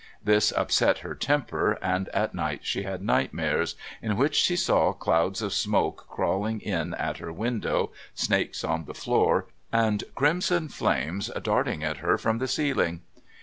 [0.23, 5.43] This upset her temper, and at night she had nightmares, in which she saw clouds
[5.43, 11.83] of smoke crawling in at her window, snakes on the floor, and crimson flames darting
[11.83, 13.01] at her from the ceiling.